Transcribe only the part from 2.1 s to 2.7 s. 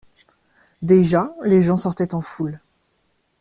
en foule.